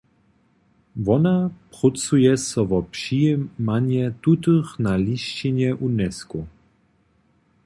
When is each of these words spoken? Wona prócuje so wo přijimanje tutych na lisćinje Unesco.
Wona 1.05 1.35
prócuje 1.71 2.33
so 2.47 2.61
wo 2.69 2.79
přijimanje 2.93 4.03
tutych 4.23 4.67
na 4.85 4.93
lisćinje 5.05 5.69
Unesco. 5.87 6.39